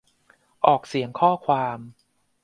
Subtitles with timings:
[0.65, 1.79] ออกเสียงข้อความ